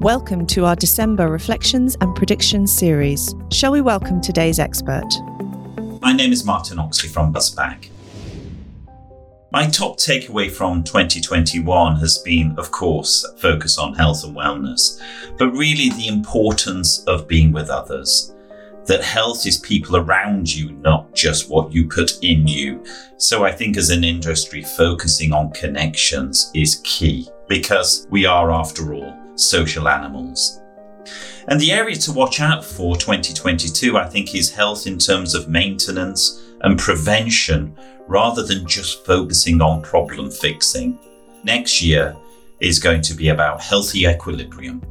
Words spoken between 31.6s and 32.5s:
the area to watch